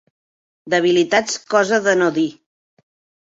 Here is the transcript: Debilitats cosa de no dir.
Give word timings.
Debilitats 0.73 1.37
cosa 1.53 1.79
de 1.89 1.95
no 1.99 2.09
dir. 2.17 2.27